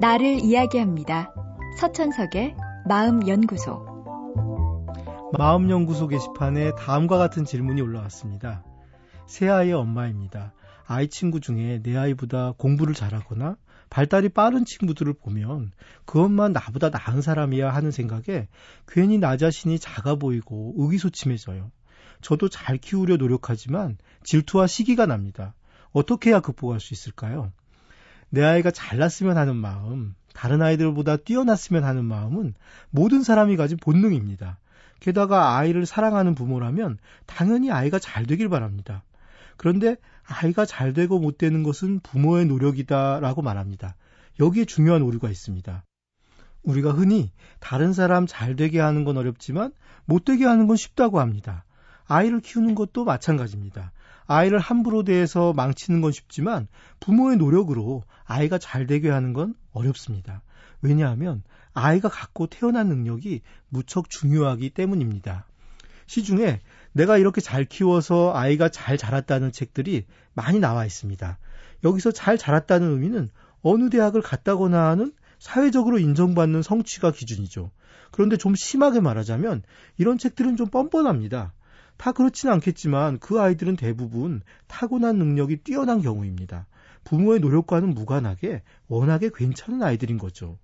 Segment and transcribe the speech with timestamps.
[0.00, 1.34] 나를 이야기합니다.
[1.78, 2.56] 서천석의
[2.88, 3.90] 마음연구소.
[5.36, 8.64] 마음연구소 게시판에 다음과 같은 질문이 올라왔습니다.
[9.26, 10.54] 새 아이의 엄마입니다.
[10.86, 13.56] 아이 친구 중에 내 아이보다 공부를 잘하거나
[13.90, 15.72] 발달이 빠른 친구들을 보면
[16.04, 18.48] 그 엄마 나보다 나은 사람이야 하는 생각에
[18.88, 21.70] 괜히 나 자신이 작아 보이고 의기소침해져요.
[22.22, 25.54] 저도 잘 키우려 노력하지만 질투와 시기가 납니다.
[25.92, 27.52] 어떻게 해야 극복할 수 있을까요?
[28.28, 32.54] 내 아이가 잘났으면 하는 마음, 다른 아이들보다 뛰어났으면 하는 마음은
[32.90, 34.58] 모든 사람이 가진 본능입니다.
[35.00, 39.02] 게다가 아이를 사랑하는 부모라면 당연히 아이가 잘 되길 바랍니다.
[39.56, 43.96] 그런데 아이가 잘 되고 못 되는 것은 부모의 노력이다라고 말합니다.
[44.38, 45.84] 여기에 중요한 오류가 있습니다.
[46.62, 49.72] 우리가 흔히 다른 사람 잘 되게 하는 건 어렵지만
[50.04, 51.64] 못 되게 하는 건 쉽다고 합니다.
[52.10, 53.92] 아이를 키우는 것도 마찬가지입니다.
[54.26, 56.66] 아이를 함부로 대해서 망치는 건 쉽지만
[56.98, 60.42] 부모의 노력으로 아이가 잘 되게 하는 건 어렵습니다.
[60.82, 65.46] 왜냐하면 아이가 갖고 태어난 능력이 무척 중요하기 때문입니다.
[66.06, 66.58] 시중에
[66.90, 71.38] 내가 이렇게 잘 키워서 아이가 잘 자랐다는 책들이 많이 나와 있습니다.
[71.84, 73.30] 여기서 잘 자랐다는 의미는
[73.62, 77.70] 어느 대학을 갔다거나 하는 사회적으로 인정받는 성취가 기준이죠.
[78.10, 79.62] 그런데 좀 심하게 말하자면
[79.96, 81.52] 이런 책들은 좀 뻔뻔합니다.
[82.00, 86.66] 다 그렇지는 않겠지만 그 아이들은 대부분 타고난 능력이 뛰어난 경우입니다.
[87.04, 90.56] 부모의 노력과는 무관하게 워낙에 괜찮은 아이들인 거죠.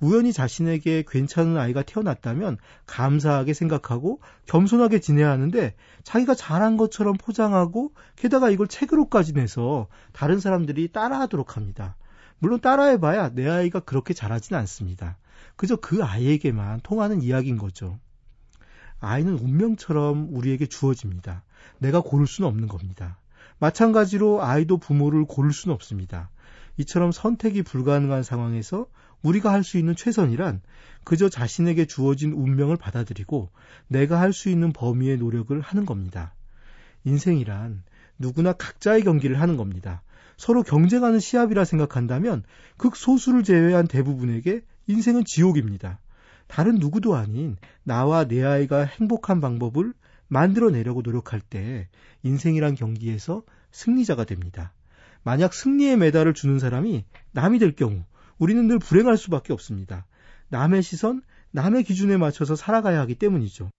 [0.00, 8.50] 우연히 자신에게 괜찮은 아이가 태어났다면 감사하게 생각하고 겸손하게 지내야 하는데 자기가 잘한 것처럼 포장하고 게다가
[8.50, 11.94] 이걸 책으로까지 내서 다른 사람들이 따라하도록 합니다.
[12.40, 15.18] 물론 따라해봐야 내 아이가 그렇게 잘하진 않습니다.
[15.54, 18.00] 그저 그 아이에게만 통하는 이야기인 거죠.
[19.00, 21.42] 아이는 운명처럼 우리에게 주어집니다.
[21.78, 23.18] 내가 고를 수는 없는 겁니다.
[23.58, 26.30] 마찬가지로 아이도 부모를 고를 수는 없습니다.
[26.76, 28.86] 이처럼 선택이 불가능한 상황에서
[29.22, 30.62] 우리가 할 수 있는 최선이란
[31.04, 33.50] 그저 자신에게 주어진 운명을 받아들이고
[33.88, 36.34] 내가 할 수 있는 범위의 노력을 하는 겁니다.
[37.04, 37.82] 인생이란
[38.18, 40.02] 누구나 각자의 경기를 하는 겁니다.
[40.36, 42.44] 서로 경쟁하는 시합이라 생각한다면
[42.78, 45.98] 극소수를 제외한 대부분에게 인생은 지옥입니다.
[46.50, 49.94] 다른 누구도 아닌 나와 내 아이가 행복한 방법을
[50.26, 51.88] 만들어내려고 노력할 때
[52.24, 54.72] 인생이란 경기에서 승리자가 됩니다.
[55.22, 58.02] 만약 승리의 메달을 주는 사람이 남이 될 경우
[58.38, 60.06] 우리는 늘 불행할 수밖에 없습니다.
[60.48, 61.22] 남의 시선,
[61.52, 63.70] 남의 기준에 맞춰서 살아가야 하기 때문이죠.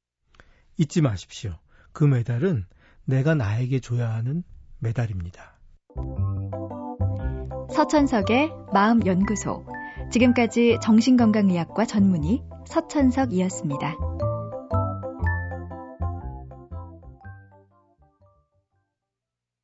[0.77, 1.57] 잊지 마십시오.
[1.91, 2.65] 그 메달은
[3.03, 4.43] 내가 나에게 줘야 하는
[4.79, 5.59] 메달입니다.
[7.73, 9.65] 서천석의 마음연구소.
[10.11, 13.97] 지금까지 정신건강의학과 전문의 서천석이었습니다.